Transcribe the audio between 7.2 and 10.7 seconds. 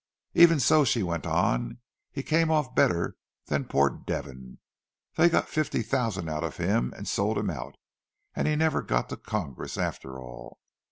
him out, and he never got to Congress after all!